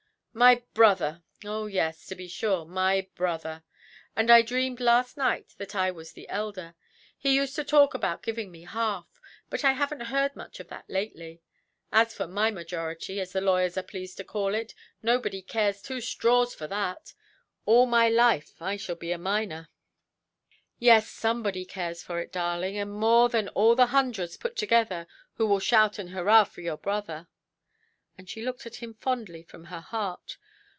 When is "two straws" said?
15.81-16.55